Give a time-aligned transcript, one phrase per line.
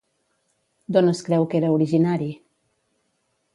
[0.95, 2.33] D'on es creu que era originari?